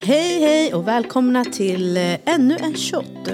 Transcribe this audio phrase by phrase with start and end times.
[0.00, 3.28] Hej hej och välkomna till eh, ännu en shot.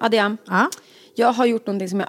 [0.00, 0.70] Adiam, Ja.
[1.14, 2.08] jag har gjort någonting som jag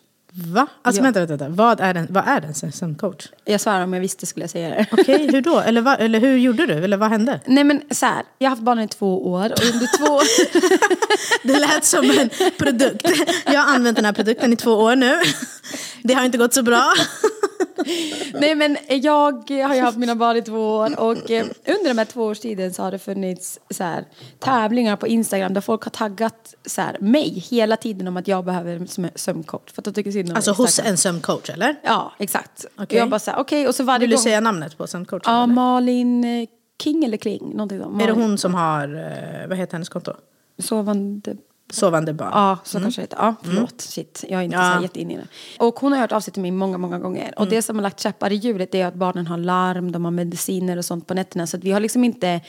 [0.33, 0.67] Va?
[0.81, 1.03] Alltså Ja.
[1.03, 1.55] vänta, vänta, vänta.
[1.63, 3.27] Vad är en, vad är en sömncoach?
[3.45, 4.85] Jag svär om jag visste skulle jag säga det.
[4.91, 5.59] Okej, hur då?
[5.59, 6.73] Eller, va, eller hur gjorde du?
[6.73, 7.39] Eller vad hände?
[7.45, 10.19] Nej men så här, jag har haft barnen i två år och under två
[11.43, 13.07] Det lät som en produkt.
[13.45, 15.15] Jag har använt den här produkten i två år nu.
[16.03, 16.93] Det har inte gått så bra.
[18.33, 21.97] Nej men jag har ju haft mina barn i två år och eh, under de
[21.97, 24.05] här två års tiden så har det funnits så här,
[24.39, 28.45] tävlingar på Instagram där folk har taggat så här, mig hela tiden om att jag
[28.45, 29.71] behöver en söm- sömncoach.
[29.73, 31.75] För att de tycker synd om Alltså hos en sömncoach eller?
[31.83, 32.65] Ja, exakt.
[32.77, 34.23] Och jag bara så här, okej och så varje Vill du gång...
[34.23, 35.21] säga namnet på sömncoachen?
[35.33, 35.53] Ja, eller?
[35.53, 36.47] Malin eh,
[36.83, 38.01] King eller Kling, någonting sånt.
[38.01, 38.83] Är det Malin- hon som har,
[39.43, 40.13] eh, vad heter hennes konto?
[40.59, 41.35] Sovande
[41.73, 42.29] Sovande barn.
[42.33, 43.17] Ja, så kanske det heter.
[43.17, 43.81] Ja, förlåt.
[43.81, 44.67] Shit, jag är inte Mm.
[44.69, 44.77] Ja.
[44.77, 45.27] så jätteinne i det.
[45.59, 47.21] Och hon har hört av sig till mig många, många gånger.
[47.21, 47.33] Mm.
[47.37, 50.11] Och det som har lagt käppar i hjulet är att barnen har larm, de har
[50.11, 51.47] mediciner och sånt på nätterna.
[51.47, 52.41] Så att vi har liksom inte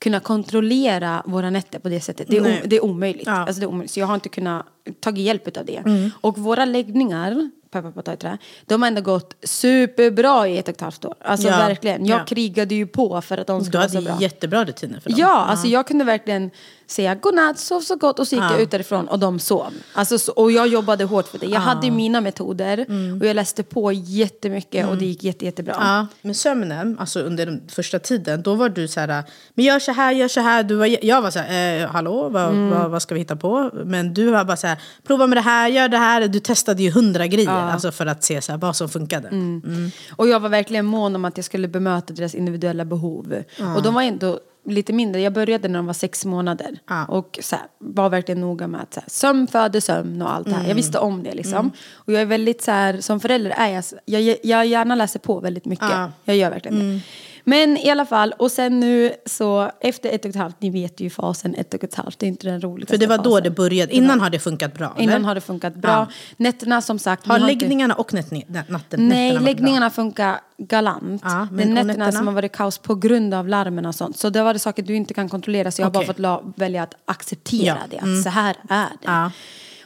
[0.00, 2.28] kunnat kontrollera våra nätter på det sättet.
[2.30, 2.60] Det är, Nej.
[2.64, 3.26] o- det är omöjligt.
[3.26, 3.32] Ja.
[3.32, 3.44] Mm.
[3.46, 3.92] Alltså det är omöjligt.
[3.92, 4.66] Så jag har inte kunnat
[5.00, 5.82] ta hjälp av det.
[6.20, 10.80] Och våra läggningar, peppar på trä, de har ändå gått superbra i ett och ett
[10.80, 11.14] halvt år.
[11.24, 11.56] Alltså Ja.
[11.56, 12.06] verkligen.
[12.06, 12.24] Jag Ja.
[12.24, 14.16] krigade ju på för att de Du skulle vara så hade bra.
[14.20, 15.18] jättebra rutiner för dem.
[15.20, 16.50] Ja, alltså jag kunde verkligen
[16.86, 18.52] säga godnatt, sov så gott och så gick Ja.
[18.52, 19.72] jag ut därifrån och de sov.
[19.94, 21.46] Alltså, så, och jag jobbade hårt för det.
[21.46, 22.86] Jag hade mina metoder
[23.20, 25.74] och jag läste på jättemycket och det gick jätte, jättebra.
[25.74, 25.86] Mm.
[25.86, 29.24] Ja, men sömnen, alltså under den första tiden, då var du så här,
[29.54, 30.62] men gör så här, gör så här.
[30.62, 32.70] Du var, jag var så här, eh, hallå, vad, Mm.
[32.70, 33.70] vad, vad ska vi hitta på?
[33.84, 36.28] Men du var bara så här, prova med det här, gör det här.
[36.28, 39.28] Du testade ju hundra grejer alltså för att se så här, vad som funkade.
[39.28, 39.90] Mm.
[40.16, 43.34] Och jag var verkligen mån om att jag skulle bemöta deras individuella behov.
[43.76, 45.20] Och de var ändå lite mindre.
[45.20, 46.78] Jag började när de var sex månader.
[46.88, 47.04] Ja.
[47.06, 50.46] Och så här, var verkligen noga med att så här, sömn föder sömn och allt
[50.46, 50.58] det här.
[50.58, 50.68] Mm.
[50.68, 51.72] Jag visste om det liksom.
[51.92, 53.84] Och jag är väldigt så här, som förälder är jag,
[54.22, 55.88] jag, jag gärna läser på väldigt mycket.
[55.90, 55.96] Ja.
[55.96, 56.10] Mm.
[56.24, 57.00] Jag gör verkligen det.
[57.50, 61.00] Men i alla fall, och sen nu så efter ett och ett halvt, ni vet
[61.00, 63.30] ju fasen ett och ett halvt, det är inte den roligaste För det var då
[63.30, 63.42] fasen.
[63.44, 64.94] det började, innan har det funkat bra?
[64.98, 65.24] Innan eller?
[65.26, 65.90] har det funkat bra.
[65.90, 66.06] Ja.
[66.36, 67.26] Nätterna som sagt.
[67.26, 71.22] vi Har inte- läggningarna och nättni- nä- natten, Nej, läggningarna funkar galant.
[71.24, 72.12] Ja, men det är nätterna, nätterna?
[72.12, 74.16] som har varit kaos på grund av larmen och sånt.
[74.18, 75.70] Så det var det saker du inte kan kontrollera.
[75.70, 76.14] Så jag har Okej.
[76.16, 77.96] bara fått välja att acceptera Ja, det.
[77.96, 78.22] Att mm.
[78.22, 79.30] så här är det.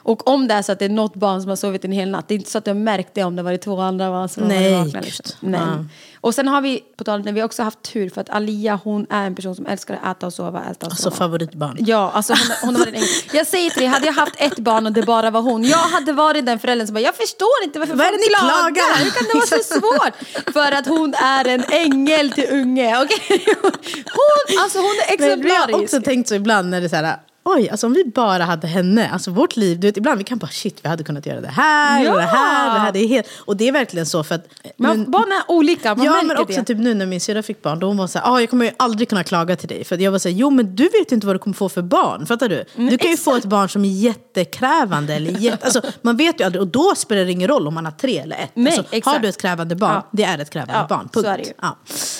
[0.05, 2.09] Och om det är så att det är något barn som har sovit en hel
[2.09, 2.27] natt.
[2.27, 4.43] Det är inte så att jag märkt det om det varit två andra barn som
[4.43, 5.01] har Nej, varit vakna.
[5.01, 5.25] Liksom.
[5.39, 5.61] Nej.
[5.61, 5.85] Ja.
[6.21, 8.29] Och sen har vi, på tal om det, vi har också haft tur för att
[8.29, 10.59] Alia hon är en person som älskar att äta och sova.
[10.71, 11.15] Äta och Alltså sova.
[11.15, 11.77] favoritbarn.
[11.79, 13.03] Ja, alltså hon, hon har varit en.
[13.37, 15.63] Jag säger till dig, hade jag haft ett barn och det bara var hon.
[15.63, 18.23] Jag hade varit den föräldern som bara, jag förstår inte varför Vad är det ni
[18.23, 18.61] klagar.
[18.61, 19.03] klagar?
[19.03, 20.53] Hur kan det vara så svårt?
[20.53, 23.01] För att hon är en ängel till unge.
[23.03, 23.45] okej?
[24.15, 25.83] Hon, alltså hon är Men vi har exemplarisk.
[25.83, 28.67] också tänkt så ibland när det är så här, oj, alltså om vi bara hade
[28.67, 31.41] henne, alltså vårt liv, du vet, ibland vi kan bara shit, vi hade kunnat göra
[31.41, 32.11] det här, Ja!
[32.11, 34.47] och det här, det här, det är helt, och det är verkligen så för att
[34.77, 36.65] Men men- barn är olika, man ja, märker men också det.
[36.65, 38.65] typ nu när min syrra fick barn, då hon var så här, ah, jag kommer
[38.65, 39.83] ju aldrig kunna klaga till dig.
[39.83, 41.81] För jag var så här, jo men du vet inte vad du kommer få för
[41.81, 42.63] barn, fattar du?
[42.75, 46.43] Du kan ju få ett barn som är jättekrävande, eller jätte, alltså, man vet ju
[46.43, 48.51] aldrig, och då spelar det ingen roll om man har tre eller ett.
[48.53, 49.15] Nej, alltså, exakt.
[49.15, 50.07] har du ett krävande barn, Ja.
[50.11, 51.27] det är ett krävande Ja, barn, så punkt.
[51.27, 51.53] är det ju.
[51.61, 51.77] Ja.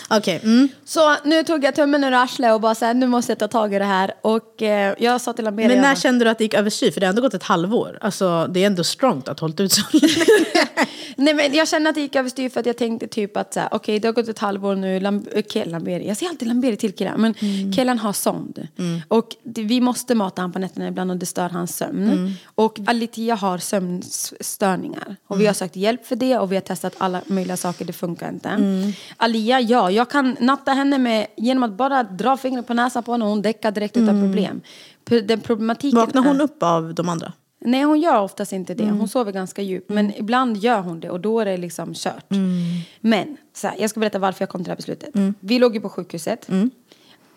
[0.10, 0.69] Okej, mm.
[0.86, 3.48] Så nu tog jag tummen ur arslet och bara så här, nu måste jag ta
[3.48, 4.12] tag i det här.
[4.21, 5.68] Och eh, jag sa till Amelia...
[5.68, 6.92] Men när jag kände du att det gick överstyr?
[6.92, 7.98] För det har ändå gått ett halvår.
[8.02, 10.14] Alltså, det är ändå strongt att ha hållit ut så länge.
[11.18, 14.00] Nej men jag kände att det gick överstyr för att jag tänkte typ att okej
[14.00, 16.94] det har gått ett halvår nu, Lam- eh, Ke- Lamberi, jag säger alltid Lamberi till
[16.94, 17.74] killen, men Mm.
[17.74, 18.68] killen har sond.
[19.08, 22.04] Och det, vi måste mata honom på nätterna ibland och det stör hans sömn.
[22.12, 22.32] Mm.
[22.56, 25.16] Och Alitia har sömnstörningar.
[25.28, 25.40] Och Mm.
[25.42, 28.30] vi har sökt hjälp för det och vi har testat alla möjliga saker, det funkar
[28.30, 28.50] inte.
[28.50, 28.92] Mm.
[29.18, 33.12] Alia, ja, jag kan natta henne med, genom att bara dra fingret på näsan på
[33.12, 34.62] henne och hon däckar direkt utan problem.
[35.06, 36.06] Den problematiken Mm.
[36.06, 37.34] Vaknar hon är- upp av de andra?
[37.60, 38.84] Nej, hon gör oftast inte det.
[38.84, 38.98] Mm.
[38.98, 39.90] Hon sover ganska djupt.
[39.90, 42.31] Men ibland gör hon det och då är det liksom kört.
[42.31, 42.54] Mm.
[43.00, 45.10] Men, så här, jag ska berätta varför jag kom till det här beslutet.
[45.40, 46.50] Vi låg ju på sjukhuset.
[46.50, 46.69] Mm.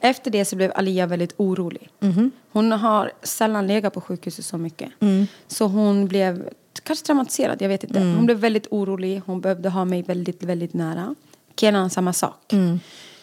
[0.01, 1.89] Efter det så blev Alia väldigt orolig.
[2.01, 2.31] Mm-hmm.
[2.53, 4.91] Hon har sällan legat på sjukhuset så mycket.
[5.01, 5.27] Mm.
[5.47, 6.49] Så hon blev
[6.83, 7.99] kanske traumatiserad, jag vet inte.
[8.01, 8.17] Mm.
[8.17, 9.23] Hon blev väldigt orolig.
[9.27, 11.15] Hon behövde ha mig väldigt, väldigt nära.
[11.57, 12.53] Kenan samma sak.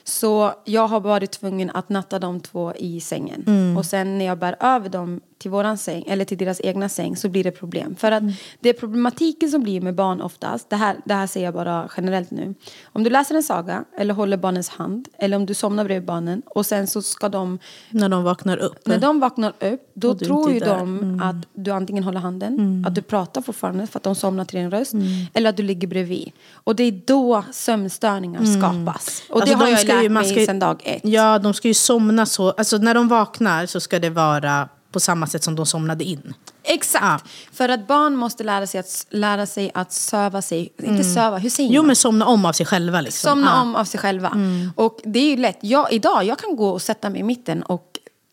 [0.07, 3.44] Så jag har varit tvungen att natta de två i sängen.
[3.48, 3.78] Mm.
[3.78, 7.15] Och sen när jag bär över dem till våran säng, eller till deras egna säng,
[7.15, 7.95] så blir det problem.
[7.95, 8.33] För att Mm.
[8.59, 11.89] det är problematiken som blir med barn oftast, det här, det här säger jag bara
[11.97, 12.55] generellt nu.
[12.85, 16.41] Om du läser en saga, eller håller barnens hand, eller om du somnar bredvid barnen,
[16.45, 17.59] och sen så ska de
[17.89, 18.87] När de vaknar upp?
[18.87, 20.75] när de vaknar upp, då tror ju där.
[20.79, 21.17] Mm.
[21.17, 24.59] de att du antingen håller handen, att du pratar fortfarande för att de somnar till
[24.59, 25.05] din röst, Mm.
[25.33, 26.31] eller att du ligger bredvid.
[26.53, 29.23] Och det är då sömnstörningar skapas.
[29.29, 31.01] Och Alltså, det har de jag ju- lärt man mig ju- sedan dag ett.
[31.03, 32.49] Ja, de ska ju somna så.
[32.51, 36.33] Alltså när de vaknar så ska det vara på samma sätt som de somnade in.
[36.63, 37.03] Exakt!
[37.06, 37.19] Ja.
[37.53, 41.50] För att barn måste lära sig att, lära sig att söva sig, inte söva, hur
[41.50, 41.75] säger Mm.
[41.75, 41.88] Jo, man?
[41.88, 43.01] men somna om av sig själva.
[43.01, 43.30] Liksom.
[43.30, 43.62] Somna Ja.
[43.62, 44.31] om av sig själva.
[44.75, 45.57] Och det är ju lätt.
[45.62, 47.86] Jag, idag, jag kan gå och sätta mig i mitten och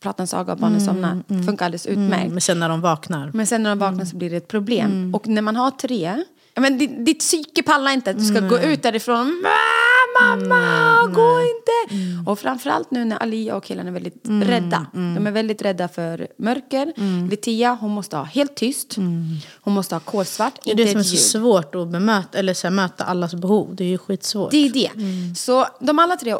[0.03, 1.23] prata en saga och barnen somnar.
[1.47, 2.31] Funkar alldeles utmärkt.
[2.32, 3.31] Men sen när de vaknar.
[3.35, 5.14] Men sen när de vaknar så blir det ett problem.
[5.14, 6.25] Och när man har tre,
[6.56, 9.44] men ditt, ditt psyke pallar inte att du ska gå ut därifrån.
[10.23, 11.97] "Ah, Mamma, gå inte!
[12.31, 14.87] Och framförallt nu när Alia och killarna är väldigt rädda.
[14.93, 16.93] De är väldigt rädda för mörker.
[17.31, 18.97] Litia, hon måste ha helt tyst.
[19.61, 21.21] Hon måste ha kolsvart, Det är det som är så ljud.
[21.23, 23.75] svårt att bemöta, eller så här, möta allas behov.
[23.77, 24.51] Det är ju skitsvårt.
[24.51, 24.91] Det är det.
[25.39, 26.35] Så de alla tre,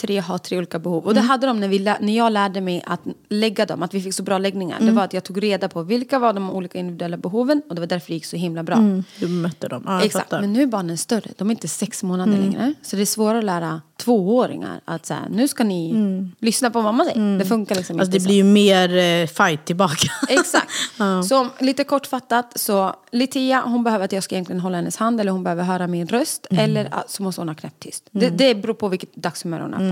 [0.00, 1.04] tre har tre olika behov.
[1.04, 3.94] Och det hade de när, vi, lä- när jag lärde mig att lägga dem, att
[3.94, 4.80] vi fick så bra läggningar.
[4.80, 7.80] Det var att jag tog reda på vilka var de olika individuella behoven och det
[7.80, 8.76] var därför det gick så himla bra.
[9.20, 9.82] Du bemötte dem.
[9.86, 10.40] Ja, jag Exakt, fattar.
[10.40, 11.30] men nu är barnen större.
[11.38, 12.74] De är inte sex månader längre.
[12.82, 15.94] Så det är svårare att lära tvååringar att så här, nu ska ni
[16.40, 17.38] lyssna på vad mamma säger.
[17.38, 18.26] Det funkar liksom Alltså, inte det så.
[18.26, 20.08] blir ju mer eh, fight tillbaka.
[20.28, 20.70] Exakt.
[21.28, 25.32] Så lite kortfattat så Litia hon behöver att jag ska egentligen hålla hennes hand eller
[25.32, 28.08] hon behöver höra min röst eller ah, så måste hon ha knäpptyst.
[28.10, 29.85] Det, det beror på vilket dagshumör hon är på.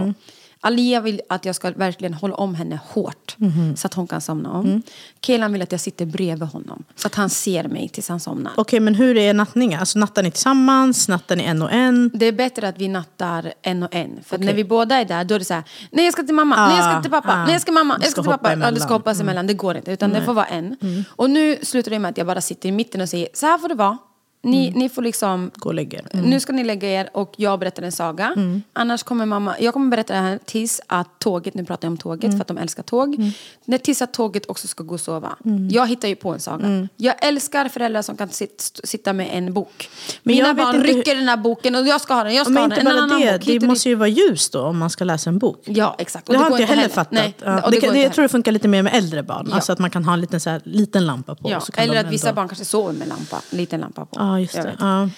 [0.66, 3.36] Alia vill att jag ska verkligen hålla om henne hårt
[3.76, 4.82] så att hon kan somna om.
[5.22, 8.52] Kelan vill att jag sitter bredvid honom så att han ser mig tills han somnar.
[8.56, 9.80] Okej, men hur är nattningen?
[9.80, 11.08] Alltså nattar ni tillsammans?
[11.08, 12.10] Nattar ni en och en?
[12.14, 14.20] Det är bättre att vi nattar en och en.
[14.24, 16.22] För att när vi båda är där, då är det så här, nej jag ska
[16.22, 17.44] till mamma, nej jag ska till pappa, ah.
[17.44, 18.50] nej jag ska mamma, Det jag ska ska till pappa.
[18.50, 18.80] Ja, det emellan.
[18.80, 19.92] ska hoppas emellan, det går inte.
[19.92, 20.76] Utan det får vara en.
[21.08, 23.58] Och nu slutar det med att jag bara sitter i mitten och säger, så här
[23.58, 23.98] får det vara.
[24.44, 26.06] Ni, ni får liksom, Gå och lägga er.
[26.12, 28.34] nu ska ni lägga er och jag berättar en saga.
[28.72, 31.96] Annars kommer mamma, jag kommer berätta det här tills att tåget, nu pratar jag om
[31.98, 33.32] tåget för att de älskar tåg.
[33.64, 35.36] När, tills att tåget också ska gå och sova.
[35.70, 36.88] Jag hittar ju på en saga.
[36.96, 39.90] Jag älskar föräldrar som kan sit, sitta med en bok.
[40.22, 42.52] Men Mina barn hur- rycker den här boken och jag ska ha den, jag ska
[42.52, 42.86] Men ha inte den.
[42.86, 45.38] En annan det, bok, det måste ju vara ljus då om man ska läsa en
[45.38, 45.62] bok.
[45.64, 46.28] Ja, exakt.
[46.28, 47.12] Och Det, har inte jag heller fattat.
[47.12, 47.70] Nej, ja.
[47.70, 49.46] det, det det, jag tror det funkar lite mer med äldre barn.
[49.50, 49.54] Ja.
[49.54, 51.50] Alltså att man kan ha en liten, så här, liten lampa på.
[51.50, 54.16] Ja, eller att vissa barn kanske sover med lampa, liten lampa på.
[54.18, 54.76] Ja, just det.
[54.78, 55.10] Ja.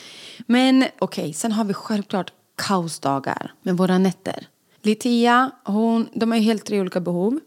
[0.47, 4.47] Men okej, sen har vi självklart kaosdagar med våra nätter.
[4.83, 7.41] Litia, hon, de har ju helt tre olika behov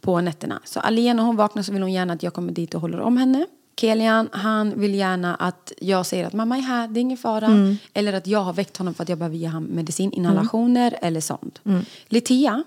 [0.00, 0.60] på nätterna.
[0.64, 3.00] Så Alia när hon vaknar så vill hon gärna att jag kommer dit och håller
[3.00, 3.46] om henne.
[3.80, 7.46] Kelian, han vill gärna att jag säger att mamma är här, det är ingen fara.
[7.46, 7.76] Mm.
[7.94, 11.20] Eller att jag har väckt honom för att jag behöver ge honom medicin, inhalationer eller
[11.20, 11.60] sånt.
[11.64, 11.84] Mm.
[12.08, 12.64] Litia,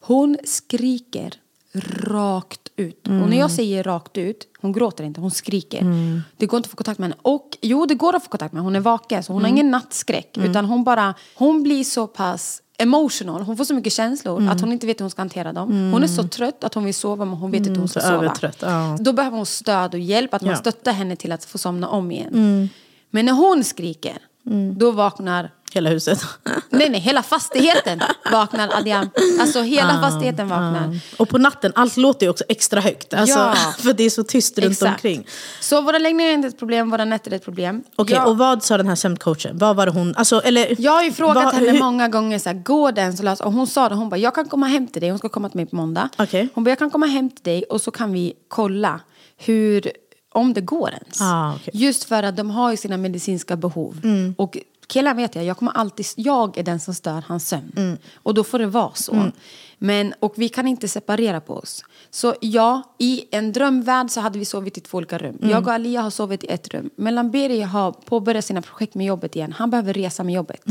[0.00, 1.34] hon skriker
[1.74, 3.06] rakt ut.
[3.06, 5.84] Och när jag säger rakt ut, hon gråter inte, hon skriker.
[6.36, 7.20] Det går inte att få kontakt med henne.
[7.22, 8.66] Och jo, det går att få kontakt med henne.
[8.66, 10.38] Hon är vaken, så hon har ingen nattskräck.
[10.38, 14.72] Utan hon bara, hon blir så pass emotional, hon får så mycket känslor att hon
[14.72, 15.90] inte vet hur hon ska hantera dem.
[15.92, 18.00] Hon är så trött att hon vill sova men hon vet inte hur hon ska
[18.00, 18.14] sova.
[18.14, 18.96] övertrött, ja.
[19.00, 20.56] Då behöver hon stöd och hjälp, att man Ja.
[20.56, 22.68] stöttar henne till att få somna om igen.
[23.10, 24.18] Men när hon skriker,
[24.76, 26.20] då vaknar Hela huset.
[26.70, 29.10] Nej, nej, hela fastigheten vaknar Adiam.
[29.40, 30.98] Alltså hela fastigheten vaknar.
[31.16, 33.14] Och på natten, allt låter ju också extra högt.
[33.14, 33.54] Alltså, Ja.
[33.78, 34.92] För det är så tyst runt Exakt.
[34.92, 35.26] omkring.
[35.60, 37.82] Så våra läggningar är inte ett problem, våra nätter är ett problem.
[37.96, 39.58] Okej, jag, och vad sa den här sömncoachen?
[39.58, 40.14] Vad var det hon...
[40.16, 43.16] Alltså, eller, jag har ju frågat vad- henne hur- många gånger, så här, går den
[43.16, 43.40] så lös?
[43.40, 45.10] Och hon sa det, hon bara, jag kan komma hem till dig.
[45.10, 46.08] Hon ska komma till mig på måndag.
[46.18, 46.48] Okej.
[46.54, 49.00] Hon bara, jag kan komma hem till dig och så kan vi kolla
[49.36, 49.90] hur,
[50.32, 51.20] om det går ens.
[51.20, 51.70] Ah, okej.
[51.74, 54.00] Just för att de har ju sina medicinska behov.
[54.36, 57.98] Och killar vet jag, jag kommer alltid, jag är den som stör hans sömn.
[58.14, 59.30] Och då får det vara så.
[59.84, 61.84] Men, och vi kan inte separera på oss.
[62.10, 65.38] Så ja, i en drömvärld så hade vi sovit i två olika rum.
[65.42, 66.90] Jag och Alia har sovit i ett rum.
[66.96, 69.52] Medan Beri har påbörjat sina projekt med jobbet igen.
[69.52, 70.62] Han behöver resa med jobbet.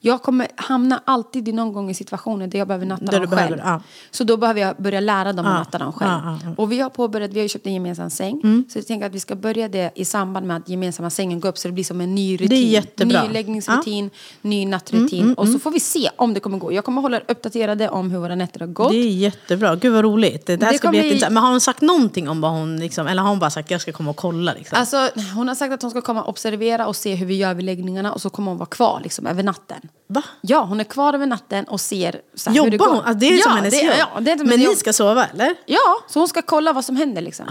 [0.00, 3.30] Jag kommer hamna alltid i någon gång i situationer där jag behöver natta Där dem
[3.30, 3.62] behöver, själv.
[3.64, 3.82] ja.
[4.10, 6.10] Så då behöver jag börja lära dem att Ja, natta dem själv.
[6.10, 6.38] ja.
[6.56, 8.64] Och vi har påbörjat, vi har ju köpt en gemensam säng.
[8.68, 11.48] Så jag tänker att vi ska börja det i samband med att gemensamma sängen går
[11.48, 12.68] upp så det blir som en ny rutin.
[12.68, 13.22] jättebra.
[13.22, 14.10] Ny läggningsrutin,
[14.42, 15.34] ny nattrutin.
[15.34, 16.72] och så får vi se om det kommer gå.
[16.72, 18.90] Jag kommer hålla er uppdaterade om hur våra nätter har gått.
[18.90, 19.76] Det är jättebra.
[19.76, 20.46] Gud vad roligt.
[20.46, 21.34] Det, det här Det ska bli jätteintressant.
[21.34, 22.76] Men har hon sagt någonting om vad hon...
[22.76, 24.52] Liksom, eller har hon bara sagt att jag ska komma och kolla?
[24.52, 24.78] Liksom?
[24.78, 27.54] Alltså, hon har sagt att hon ska komma och observera och se hur vi gör
[27.54, 29.80] vid läggningarna och så kommer hon vara kvar liksom, över natten.
[30.06, 30.22] Va?
[30.40, 32.86] Ja, hon är kvar över natten och ser så här, hur det går.
[32.86, 32.96] hon?
[32.96, 33.94] Alltså, det är ja, som hennes det, jobb?
[33.98, 34.76] Ja, det är som Men ni jobb.
[34.76, 35.54] ska sova eller?
[35.66, 37.46] Ja, så hon ska kolla vad som händer liksom.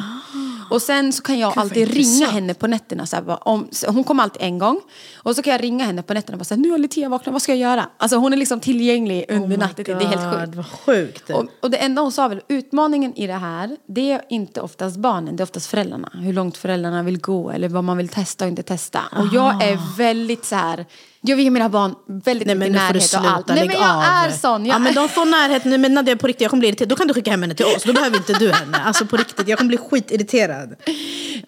[0.69, 3.05] Och sen så kan jag vad alltid ringa henne på nätterna.
[3.05, 4.81] Så här, bara, om, så hon kommer alltid en gång.
[5.15, 7.09] Och så kan jag ringa henne på nätterna och bara så här, nu har Litia
[7.09, 7.89] vaknat, vad ska jag göra?
[7.97, 9.85] Alltså hon är liksom tillgänglig under natten.
[9.85, 10.69] Det är helt sjukt.
[10.85, 11.29] Sjukt.
[11.29, 14.97] Och, och det enda hon sa väl, utmaningen i det här, det är inte oftast
[14.97, 16.11] barnen, det är oftast föräldrarna.
[16.13, 18.99] Hur långt föräldrarna vill gå eller vad man vill testa och inte testa.
[19.17, 20.85] Och jag är väldigt så här,
[21.21, 23.47] jag vill ge mina barn väldigt Nej mycket närhet och allt.
[23.47, 24.01] Nej men jag av.
[24.03, 24.65] är sån.
[24.65, 26.89] Jag Ja men de får närhet nu, men Nadia på riktigt, jag kommer bli irriterad.
[26.89, 28.77] Då kan du skicka hem henne till oss, då behöver inte du henne.
[28.77, 30.75] Alltså på riktigt, jag kommer bli skitirriterad.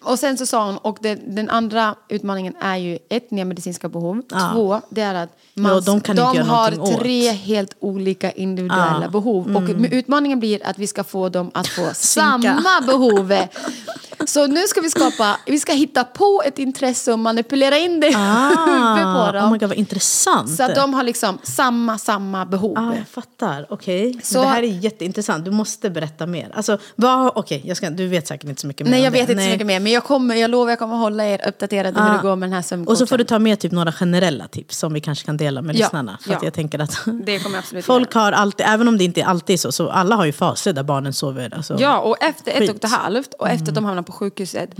[0.02, 3.88] Och sen så sa hon, och det, den andra utmaningen är ju ett, nya medicinska
[3.88, 4.22] behov.
[4.30, 4.50] Ja.
[4.54, 7.00] Två, det är att man, Ja, de göra har någonting åt.
[7.00, 9.08] tre helt olika individuella Ja.
[9.08, 9.56] behov.
[9.56, 13.34] Och med utmaningen blir att vi ska få dem att få samma behov.
[14.26, 18.06] Så nu ska vi skapa, vi ska hitta på ett intresse och manipulera in det
[18.06, 19.52] huvudet på Ah, dem.
[19.52, 20.50] oh God, vad intressant.
[20.56, 22.72] så de har liksom samma, samma behov.
[22.76, 23.66] Ja, jag fattar.
[23.70, 24.20] Okej.
[24.22, 25.44] Så- Det här är jätteintressant.
[25.44, 26.50] Du måste berätta mer.
[26.54, 29.20] Alltså, vad, jag ska, du vet säkert inte så mycket mer Nej jag det.
[29.20, 29.52] vet inte så Nej.
[29.52, 32.12] mycket mer men jag, kommer, jag lovar jag kommer hålla er uppdaterade hur Ah.
[32.16, 32.92] det går med den här sömncoachen.
[32.92, 35.62] Och så får du ta med typ några generella tips som vi kanske kan dela
[35.62, 36.18] med Ja, lyssnarna.
[36.22, 36.38] För ja.
[36.42, 39.60] jag tänker att Det kommer absolut folk har alltid, även om det inte är alltid
[39.60, 41.54] så, så alla har ju faser där barnen sover.
[41.56, 41.76] Alltså.
[41.80, 42.70] Ja, och efter ett Skit.
[42.70, 44.70] och ett halvt och efter att de hamnade på sjukhuset.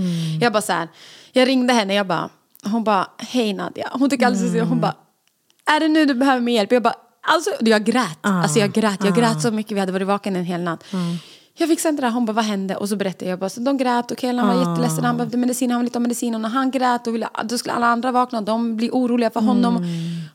[0.40, 0.88] Jag bara så här,
[1.32, 2.28] jag ringde henne, jag bara,
[2.64, 3.88] hon bara, hej Nadja.
[3.92, 4.68] Hon tycker alldeles mm.
[4.68, 4.94] hon bara,
[5.66, 6.72] är det nu du behöver min hjälp?
[6.72, 8.18] Jag bara, alltså jag grät.
[8.20, 10.84] Alltså jag grät, jag grät så mycket, vi hade varit vaken en hel natt.
[11.60, 12.76] Jag fixade inte det här, hon bara vad hände?
[12.76, 15.70] Och så berättade jag bara, så de grät och killen var jätteledsen, han behövde medicin,
[15.70, 16.34] han ville ta medicin.
[16.34, 19.30] Och när han grät och ville, då skulle alla andra vakna och de blir oroliga
[19.30, 19.84] för honom.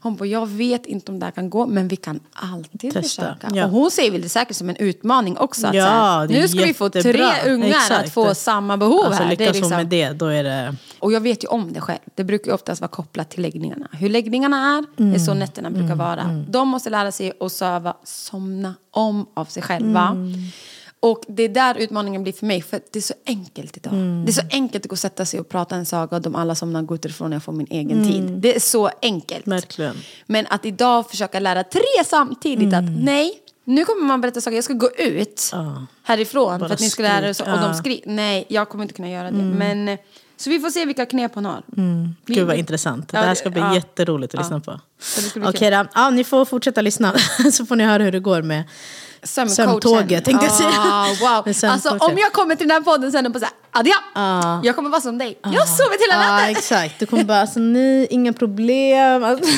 [0.01, 3.01] Hon bara, jag vet inte om det här kan gå, men vi kan alltid Testa,
[3.01, 3.50] försöka.
[3.53, 3.65] ja.
[3.65, 5.67] Och hon ser väl det säkert som en utmaning också.
[5.67, 7.53] Att Ja, här, nu ska vi få tre jättebra.
[7.53, 8.05] ungar Exakt.
[8.05, 9.29] att få samma behov Alltså här.
[9.29, 10.75] Det är lyckas hon liksom, med det, då är det...
[11.00, 12.00] och jag vet ju om det själv.
[12.15, 13.88] Det brukar ju oftast vara kopplat till läggningarna.
[13.91, 14.58] Hur läggningarna
[14.98, 16.44] är, är så nätterna brukar vara.
[16.50, 20.17] De måste lära sig att söva, somna om av sig själva.
[21.05, 23.93] Och det är där utmaningen blir för mig, för det är så enkelt idag.
[24.25, 26.35] Det är så enkelt att gå och sätta sig och prata en saga och de
[26.35, 28.24] alla somnar och går ut ifrån och jag får min egen tid.
[28.24, 29.47] Det är så enkelt.
[29.47, 29.95] Verkligen.
[30.25, 33.31] Men att idag försöka lära tre samtidigt att nej,
[33.65, 35.85] nu kommer man berätta saker, jag ska gå ut Ja.
[36.03, 38.09] härifrån Bara för att ni ska lära er så, och de skriker.
[38.09, 39.43] Nej, jag kommer inte kunna göra det.
[39.43, 40.00] Men, eh,
[40.38, 41.63] så vi får se vilka knep hon har.
[42.25, 43.09] Vi- Gud vad intressant.
[43.09, 43.75] Det här ska bli ja.
[43.75, 44.57] jätteroligt att Ja.
[44.57, 45.50] lyssna på.
[45.50, 47.13] Okej då, ja, ni får fortsätta lyssna
[47.53, 48.63] så får ni höra hur det går med.
[49.25, 50.70] Sömntåget tänkte jag säga.
[50.77, 51.53] Ah, wow.
[51.72, 54.62] Alltså om jag kommer till den här podden sen och bara såhär, Adja, Ja.
[54.63, 55.38] jag kommer vara som dig.
[55.44, 56.50] Jag har sovit hela natten.
[56.50, 59.24] exakt, du kommer bara alltså, nej, inga problem.
[59.24, 59.51] Alltså,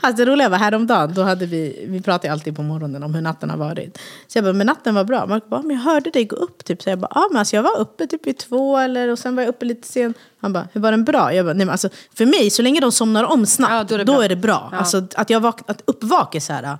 [0.00, 3.14] alltså det roliga var häromdagen, då hade vi, vi pratar ju alltid på morgonen om
[3.14, 3.98] hur natten har varit.
[4.28, 5.26] Så jag bara, men natten var bra.
[5.26, 6.82] Mark bara, men jag hörde dig gå upp typ.
[6.82, 9.36] Så jag bara, ja men alltså jag var uppe typ vid två eller och sen
[9.36, 10.14] var jag uppe lite sen.
[10.40, 11.34] Han bara, hur var den bra?
[11.34, 13.94] Jag bara, nej men alltså för mig, så länge de somnar om snabbt, Ja, då
[13.94, 14.24] är det bra.
[14.24, 14.68] är det bra.
[14.72, 14.78] Ja.
[14.78, 16.78] Alltså att, jag vak- att uppvak är så här,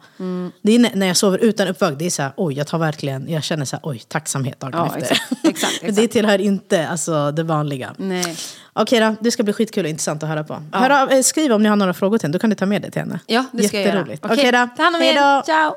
[0.62, 3.28] det är när- jag sover utan uppvak, det är så här, oj jag tar verkligen,
[3.30, 5.00] jag känner så här, oj tacksamhet dagen Ja, efter.
[5.00, 6.12] exakt, exakt, Men det exakt.
[6.12, 7.94] tillhör inte alltså, det vanliga.
[7.96, 8.36] Nej.
[8.72, 10.62] Okej då, det ska bli skitkul och intressant att höra på.
[10.72, 12.66] Hör av, eh, skriv om ni har några frågor till henne, då kan du ta
[12.66, 13.20] med det till henne.
[13.26, 14.06] Ja, det ska jag göra.
[14.22, 15.42] Okej då, ta hand om er.
[15.42, 15.76] Ciao.